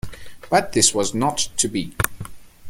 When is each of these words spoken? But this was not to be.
But 0.49 0.73
this 0.73 0.95
was 0.95 1.13
not 1.13 1.47
to 1.57 1.67
be. 1.67 1.93